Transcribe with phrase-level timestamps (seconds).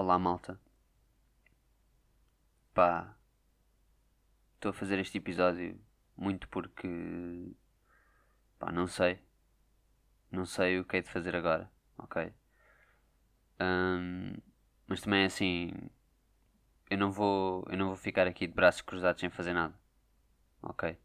[0.00, 0.58] Olá, malta.
[2.72, 3.14] Pá,
[4.54, 5.78] estou a fazer este episódio
[6.16, 6.88] muito porque.
[8.58, 9.20] Pá, não sei.
[10.30, 12.32] Não sei o que é de fazer agora, ok?
[13.58, 14.38] Ahm,
[14.86, 15.70] mas também é assim.
[16.88, 17.66] Eu não vou.
[17.68, 19.78] Eu não vou ficar aqui de braços cruzados sem fazer nada,
[20.62, 20.98] ok?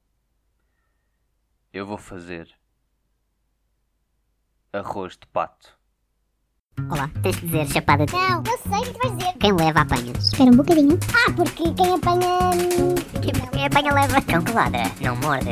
[1.74, 2.58] Eu vou fazer
[4.72, 5.78] arroz de pato.
[6.78, 8.12] Olá, tens de dizer chapada de...
[8.14, 9.34] Não, eu sei o que tu vais dizer.
[9.40, 10.12] Quem leva apanha.
[10.12, 11.00] Espera um bocadinho.
[11.16, 12.40] Ah, porque quem apanha.
[12.52, 12.96] hum,
[13.52, 14.22] Quem apanha leva.
[14.22, 15.50] Cão que ladra, não morde.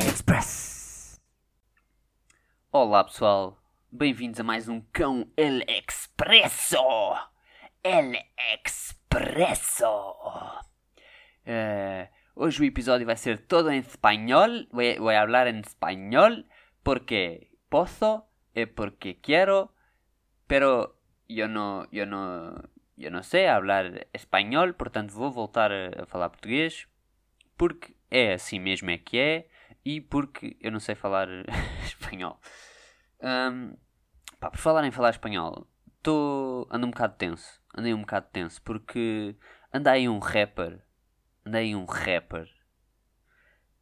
[2.71, 3.57] Olá pessoal,
[3.91, 6.77] bem-vindos a mais um Cão El Expresso!
[7.83, 8.13] El
[8.53, 9.85] Expresso!
[11.45, 16.45] Eh, hoje o episódio vai ser todo em espanhol, voy, voy a hablar en español
[16.83, 19.71] porque posso e porque quiero,
[20.47, 22.55] pero eu não, eu não,
[22.97, 26.87] eu não sei hablar espanhol, portanto vou voltar a, falar português
[27.57, 29.47] porque é assim mesmo é que é
[29.85, 31.27] e porque eu não sei falar
[31.85, 32.39] espanhol.
[33.21, 33.75] Ahm,
[34.39, 35.67] pá, por falar em falar espanhol,
[36.01, 37.61] tô, ando um bocado tenso.
[37.75, 39.35] Andei um bocado tenso porque
[39.73, 40.81] anda aí um rapper,
[41.45, 42.47] anda aí um rapper,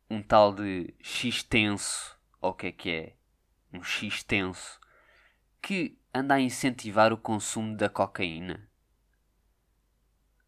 [0.09, 3.15] um tal de X tenso, ou o que é que é?
[3.73, 4.79] Um X tenso,
[5.61, 8.69] que anda a incentivar o consumo da cocaína.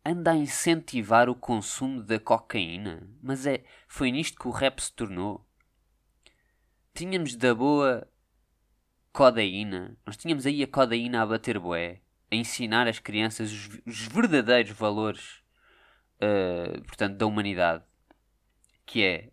[0.05, 3.09] Anda a incentivar o consumo da cocaína.
[3.21, 5.47] Mas é, foi nisto que o rap se tornou.
[6.93, 8.07] Tínhamos da boa
[9.13, 9.97] codeína.
[10.05, 14.71] Nós tínhamos aí a codeína a bater boé, a ensinar às crianças os, os verdadeiros
[14.71, 15.41] valores,
[16.19, 17.83] eh, portanto, da humanidade,
[18.85, 19.31] que é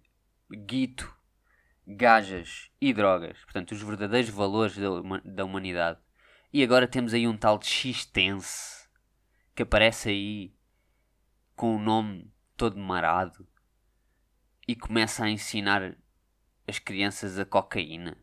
[0.66, 1.12] guito,
[1.86, 4.88] gajas e drogas, portanto, os verdadeiros valores da,
[5.24, 5.98] da humanidade.
[6.52, 8.88] E agora temos aí um tal de X-Tense,
[9.54, 10.54] que aparece aí
[11.54, 13.46] com o nome todo marado
[14.66, 15.96] e começa a ensinar
[16.66, 18.16] as crianças a cocaína.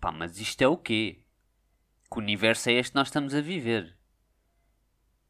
[0.00, 1.24] Pá, mas isto é o quê?
[2.10, 3.96] Que universo é este que nós estamos a viver?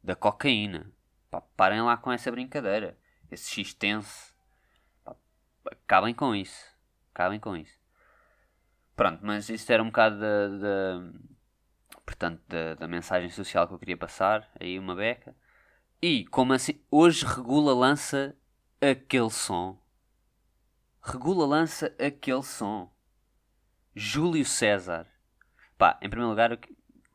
[0.03, 0.91] Da cocaína.
[1.31, 2.97] Pá, parem lá com essa brincadeira.
[3.31, 4.33] Esse X tense.
[5.03, 5.15] Pá,
[5.71, 6.65] acabem com isso.
[7.13, 7.79] Acabem com isso.
[8.95, 11.11] Pronto, mas isso era um bocado da, da-
[12.05, 14.49] portanto, da, da mensagem social que eu queria passar.
[14.59, 15.35] Aí uma beca.
[16.01, 18.35] E, como assim, hoje Regula lança
[18.81, 19.79] aquele som.
[21.01, 22.93] Regula lança aquele som.
[23.95, 25.07] Júlio César.
[25.77, 26.57] Pá, em primeiro lugar,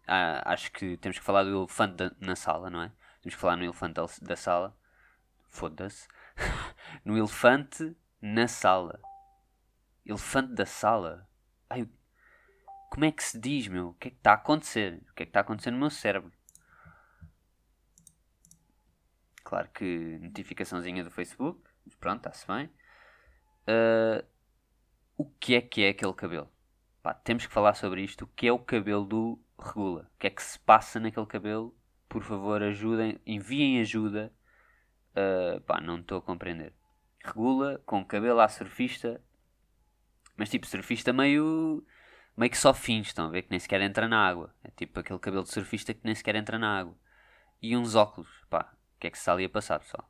[0.06, 2.92] ah, acho que temos que falar do elefante da- na sala, não é?
[3.20, 4.76] Temos que falar no elefante da, da sala.
[5.48, 6.06] Foda-se.
[7.04, 9.00] no elefante na sala.
[10.04, 11.28] Elefante da sala.
[11.68, 11.88] Ai,
[12.90, 13.88] como é que se diz, meu?
[13.90, 15.02] O que é que está a acontecer?
[15.10, 16.32] O que é que está a acontecer no meu cérebro?
[19.44, 21.60] Claro que notificaçãozinha do Facebook.
[21.98, 22.70] Pronto, está-se bem.
[23.66, 24.24] Ah,
[25.16, 26.50] o que é que é aquele cabelo?
[27.02, 28.24] Pá, temos que falar sobre isto.
[28.24, 30.10] O que é o cabelo do Regula?
[30.14, 31.76] O que é que se passa naquele cabelo?
[32.08, 34.32] Por favor, ajudem, enviem ajuda.
[35.14, 36.74] Ah, pá, não estou a compreender.
[37.24, 39.22] Regula com cabelo à surfista,
[40.36, 41.84] mas tipo surfista meio.
[42.38, 43.42] Meio que só fins, estão a ver?
[43.42, 44.54] Que nem sequer entra na água.
[44.62, 46.96] É tipo aquele cabelo de surfista que nem sequer entra na água.
[47.60, 50.08] E uns óculos, pá, o que é que se está ali a passar, pessoal?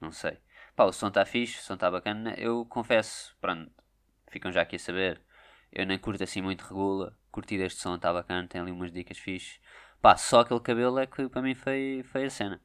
[0.00, 0.38] Não sei.
[0.74, 2.34] Pá, o som está fixe, o som está bacana.
[2.36, 3.70] Eu confesso, pronto,
[4.28, 5.22] ficam já aqui a saber.
[5.70, 7.16] Eu nem curto assim muito regula.
[7.30, 9.60] Curti deste som, está bacana, tem ali umas dicas fixes.
[10.00, 12.60] Pá, só aquele cabelo é que para mim foi, foi a cena.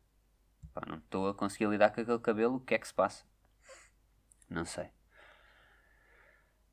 [0.73, 3.23] Pá, não estou a conseguir lidar com aquele cabelo, o que é que se passa?
[4.49, 4.89] Não sei.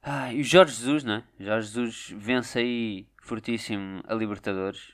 [0.06, 1.25] Ah, e o Jorge Jesus, não é?
[1.41, 4.92] Jorge Jesus vence aí fortíssimo a Libertadores.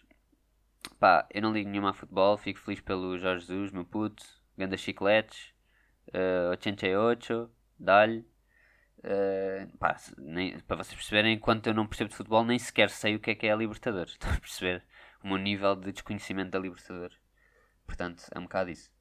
[1.00, 4.24] Pá, eu não ligo nenhuma a futebol, fico feliz pelo Jorge Jesus, meu puto.
[4.56, 5.52] Ganda chicletes.
[6.14, 8.20] Uh, 88, dá-lhe.
[8.98, 9.96] Uh, pá,
[10.68, 13.34] para vocês perceberem, enquanto eu não percebo de futebol, nem sequer sei o que é
[13.34, 14.12] que é a Libertadores.
[14.14, 14.84] Estão a perceber
[15.24, 17.18] o meu nível de desconhecimento da Libertadores.
[17.84, 18.92] Portanto, é um bocado isso.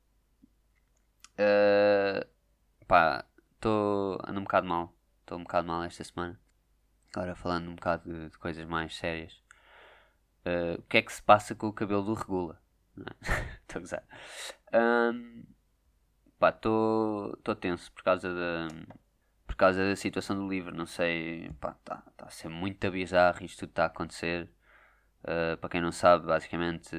[1.34, 2.28] Uh,
[2.88, 3.24] pá,
[3.54, 4.99] estou ando um bocado mal.
[5.30, 6.40] Estou um bocado mal esta semana.
[7.14, 9.32] Agora falando um bocado de, de coisas mais sérias.
[10.44, 12.60] Uh, o que é que se passa com o cabelo do Regula?
[12.98, 13.02] É?
[13.62, 14.04] Estou a gozar.
[17.36, 18.70] Estou tenso por causa da
[19.46, 20.76] por causa da situação do livro.
[20.76, 24.50] Não sei, está tá a ser muito bizarro isto tudo está a acontecer.
[25.22, 26.96] Uh, para quem não sabe, basicamente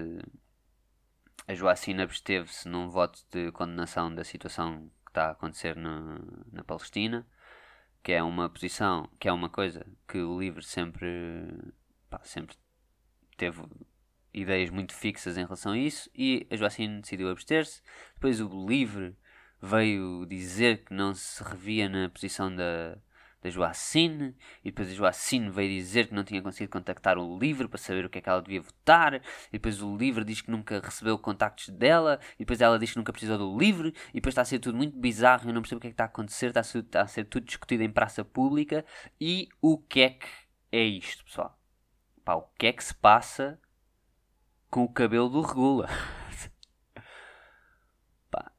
[1.48, 6.62] a Joacina absteve-se num voto de condenação da situação que está a acontecer no- na
[6.62, 7.26] Palestina,
[8.02, 11.08] que é uma posição, que é uma coisa que o livro sempre,
[12.08, 12.56] pá, sempre
[13.36, 13.62] teve
[14.32, 17.82] ideias muito fixas em relação a isso e a Joacine decidiu abster-se.
[18.14, 19.16] Depois o Livre
[19.60, 22.98] veio dizer que não se revia na posição da,
[23.42, 24.34] da Joacine
[24.64, 28.04] e depois a Joacine veio dizer que não tinha conseguido contactar o Livre para saber
[28.04, 29.20] o que é que ela devia votar e
[29.52, 33.12] depois o Livre diz que nunca recebeu contactos dela e depois ela diz que nunca
[33.12, 35.80] precisou do Livre e depois está a ser tudo muito bizarro eu não percebo o
[35.80, 37.90] que é que está a acontecer está a ser, está a ser tudo discutido em
[37.90, 38.84] praça pública
[39.20, 40.28] e o que é que
[40.72, 41.58] é isto pessoal
[42.24, 43.58] Pá, o que é que se passa
[44.70, 45.88] com o cabelo do Regula?
[48.30, 48.52] Pá.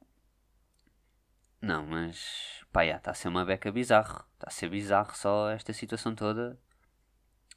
[1.62, 2.64] Não, mas.
[2.72, 4.24] Pá, está a ser uma beca bizarro.
[4.34, 6.58] Está a ser bizarro só esta situação toda.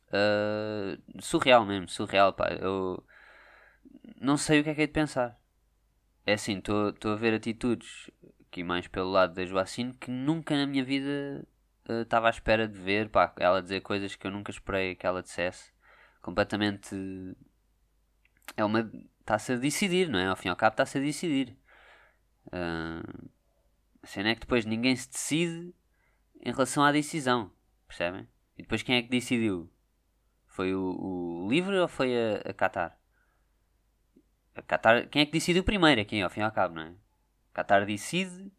[0.10, 2.50] Uh, surreal mesmo, surreal, pá.
[2.54, 3.04] Eu
[4.22, 5.40] não sei o que é que é de pensar.
[6.26, 8.12] É assim, estou a ver atitudes
[8.48, 11.46] aqui mais pelo lado da Joacine que nunca na minha vida
[12.04, 13.10] estava uh, à espera de ver.
[13.10, 15.72] Pá, ela dizer coisas que eu nunca esperei que ela dissesse.
[16.22, 16.96] Completamente
[18.58, 18.90] é uma.
[19.20, 20.28] Está-se a decidir, não é?
[20.28, 21.58] Ao fim e ao cabo está-se a decidir.
[22.48, 23.25] Uh,
[24.06, 25.74] a cena é que depois ninguém se decide
[26.42, 27.52] em relação à decisão.
[27.88, 28.28] Percebem?
[28.58, 29.72] E depois quem é que decidiu?
[30.48, 32.98] Foi o, o Livre ou foi a, a Qatar?
[34.56, 35.10] A Qatar?
[35.10, 36.96] Quem é que decidiu primeiro aqui, ao fim e ao cabo, não é?
[37.54, 38.52] Qatar decide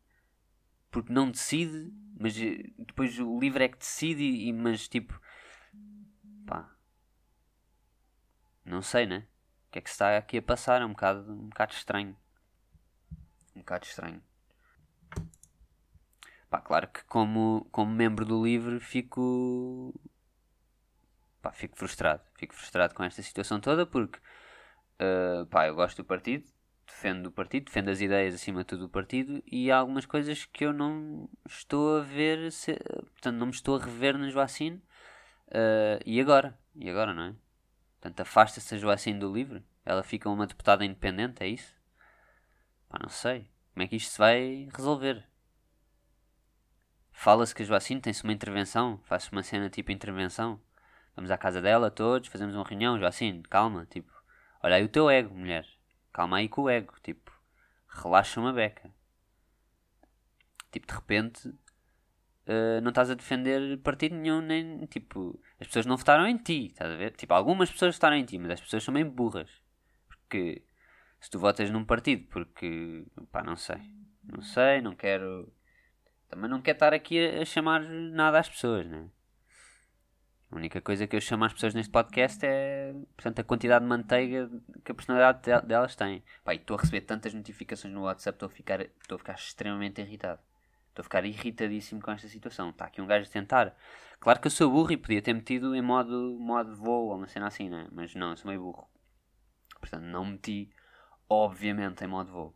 [0.91, 5.21] porque não decide, mas eh, depois o Livre é que decide, e, mas tipo.
[6.47, 6.75] Pá.
[8.65, 9.27] Não sei, né?
[9.77, 10.81] que é que se está aqui a passar?
[10.81, 12.17] É um bocado, um bocado estranho.
[13.55, 14.23] Um bocado estranho.
[16.51, 19.95] Pá, claro que como, como membro do LIVRE fico.
[21.43, 22.23] Pá, fico frustrado.
[22.35, 24.19] Fico frustrado com esta situação toda porque.
[25.01, 26.45] Uh, pá, eu gosto do partido.
[26.87, 30.45] Defendo o partido, defendo as ideias acima de tudo do partido e há algumas coisas
[30.45, 34.77] que eu não estou a ver, se, portanto, não me estou a rever na Joacine.
[35.49, 36.59] Uh, e agora?
[36.77, 37.35] E agora, não é?
[38.01, 39.65] Portanto, afasta-se a Joacine do livre?
[39.85, 41.75] Ela fica uma deputada independente, é isso?
[42.89, 43.51] Pá, não sei.
[43.75, 45.25] Como é que isto se vai resolver?
[47.19, 50.61] Fala-se que a Joacine tem-se uma intervenção, faz-se uma cena tipo intervenção.
[51.17, 54.13] Vamos à casa dela todos, fazemos uma reunião, Joacine, calma, tipo,
[54.63, 55.67] olha aí o teu ego, mulher.
[56.13, 57.33] Calma aí com o ego, tipo,
[57.89, 58.95] relaxa uma beca.
[60.71, 65.97] Tipo, de repente, uh, não estás a defender partido nenhum, nem, tipo, as pessoas não
[65.97, 67.13] votaram em ti, estás a ver?
[67.17, 69.51] Tipo, algumas pessoas votaram em ti, mas as pessoas são meio burras.
[70.07, 70.63] Porque
[71.19, 73.81] se tu votas num partido, porque, pá, não sei.
[74.23, 75.51] Não sei, não quero.
[76.29, 79.09] Também não quero estar aqui a, chamar nada às pessoas, né?
[80.51, 83.89] A única coisa que eu chamo às pessoas neste podcast é, portanto, a quantidade de
[83.89, 84.49] manteiga
[84.85, 86.23] que a personalidade delas tem.
[86.45, 90.01] Pá, estou a receber tantas notificações no WhatsApp, estou a ficar, estou a ficar extremamente
[90.01, 90.41] irritado.
[90.89, 92.71] Estou a ficar irritadíssimo com esta situação.
[92.71, 93.77] Está aqui um gajo a tentar.
[94.19, 97.27] Claro que eu sou burro e podia ter metido em modo, modo voo ou uma
[97.27, 97.89] cena assim, né?
[97.93, 98.89] Mas não, eu sou meio burro.
[99.79, 100.71] Portanto, não meti,
[101.29, 102.55] obviamente, em modo voo.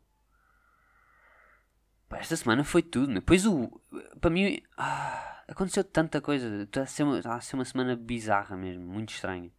[2.11, 3.15] Pá, esta semana foi tudo.
[3.15, 3.81] Depois o.
[4.21, 4.61] Para mim.
[4.77, 6.65] Ah, aconteceu tanta coisa.
[6.65, 8.85] Está a, ser uma, está a ser uma semana bizarra mesmo.
[8.85, 9.51] Muito estranha.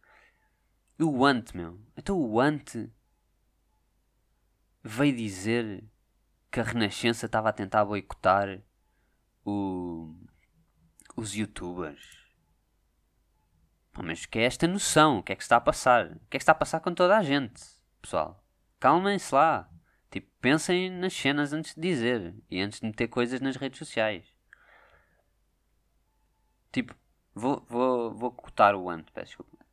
[1.00, 1.80] O Ant, meu.
[1.96, 2.90] Então o Ant.
[4.84, 5.82] Veio dizer
[6.50, 8.60] que a Renascença estava a tentar boicotar
[9.44, 10.14] o,
[11.16, 12.20] os youtubers.
[13.92, 15.18] Pô, mas que é esta noção?
[15.18, 16.06] O que é que está a passar?
[16.06, 17.62] O que é que está a passar com toda a gente?
[18.02, 18.44] Pessoal,
[18.78, 19.71] calmem-se lá.
[20.12, 24.26] Tipo, pensem nas cenas antes de dizer e antes de meter coisas nas redes sociais.
[26.70, 26.94] Tipo,
[27.34, 29.64] vou, vou, vou cotar o ante, peço desculpa.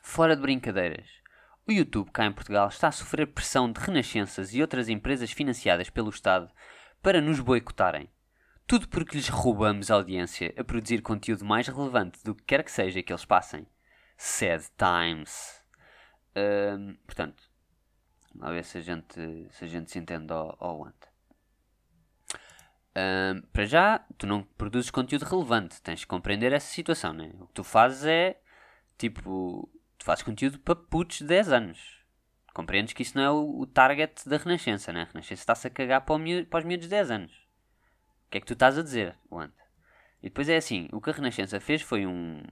[0.00, 1.06] Fora de brincadeiras.
[1.68, 5.90] O YouTube cá em Portugal está a sofrer pressão de renascenças e outras empresas financiadas
[5.90, 6.50] pelo Estado
[7.02, 8.08] para nos boicotarem.
[8.66, 13.02] Tudo porque lhes roubamos audiência a produzir conteúdo mais relevante do que quer que seja
[13.02, 13.66] que eles passem.
[14.16, 15.62] Sad times.
[17.06, 17.42] Portanto,
[18.40, 19.14] a ver se a gente
[19.50, 21.08] se, a gente se entende ao ante.
[22.96, 25.82] Um, para já, tu não produzes conteúdo relevante.
[25.82, 27.30] Tens de compreender essa situação, né?
[27.40, 28.40] O que tu fazes é
[28.96, 29.68] tipo.
[29.98, 31.96] Tu fazes conteúdo para putos de 10 anos.
[32.54, 35.02] Compreendes que isso não é o, o target da Renascença, né?
[35.02, 37.32] A Renascença está-se a cagar para, o, para os miúdos de 10 anos.
[38.26, 39.52] O que é que tu estás a dizer, Wanda?
[40.22, 42.42] E depois é assim, o que a Renascença fez foi um,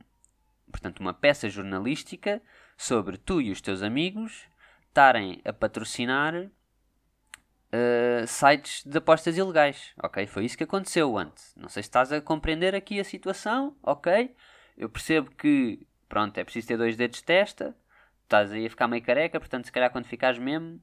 [0.70, 2.42] portanto, uma peça jornalística
[2.76, 4.46] sobre tu e os teus amigos
[4.94, 10.26] estarem a patrocinar uh, sites de apostas ilegais, ok?
[10.26, 11.52] Foi isso que aconteceu antes.
[11.56, 14.34] Não sei se estás a compreender aqui a situação, ok?
[14.76, 17.76] Eu percebo que, pronto, é preciso ter dois dedos de testa,
[18.22, 20.80] estás aí a ficar meio careca, portanto, se calhar quando ficares mesmo,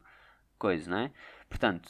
[0.59, 1.11] coisa, não é?
[1.49, 1.89] Portanto,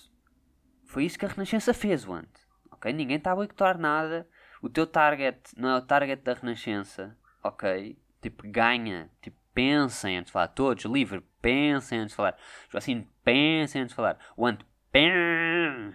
[0.86, 2.52] foi isso que a Renascença fez, antes
[2.82, 2.92] ok?
[2.92, 4.28] Ninguém está a boicotar nada.
[4.62, 7.98] O teu target não é o target da Renascença, ok?
[8.22, 9.10] Tipo, ganha.
[9.22, 10.48] Tipo, pensem antes de falar.
[10.50, 12.38] Todos, livre, pensem antes de falar.
[12.74, 14.18] Assim, pensem antes de falar.
[14.38, 15.94] Want, pen,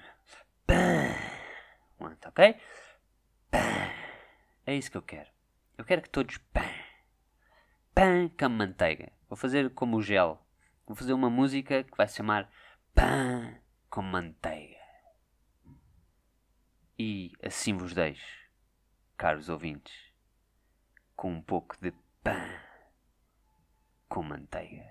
[0.66, 1.14] pen.
[2.00, 2.56] Want, ok?
[3.50, 3.90] Pen.
[4.66, 5.30] É isso que eu quero.
[5.78, 6.74] Eu quero que todos pen.
[7.94, 9.12] Pen com manteiga.
[9.28, 10.40] Vou fazer como o gel.
[10.86, 12.50] Vou fazer uma música que vai se chamar
[12.94, 13.58] Pan
[13.90, 14.76] com manteiga.
[16.98, 18.48] E assim vos deixo,
[19.18, 19.94] caros ouvintes,
[21.14, 22.65] com um pouco de pão
[24.08, 24.84] com manteiga.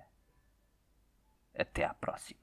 [1.57, 2.39] Até à próxima.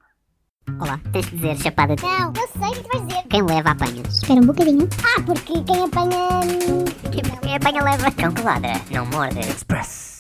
[0.80, 2.02] Olá, tens de dizer chapada de...
[2.02, 3.22] Não, eu sei o que tu vais dizer.
[3.28, 4.02] Quem leva apanha.
[4.02, 4.88] Espera um bocadinho.
[5.04, 6.30] Ah, porque quem apanha.
[7.42, 8.10] Quem apanha leva.
[8.12, 9.40] Cão que ladra, não morde.
[9.40, 10.11] Express!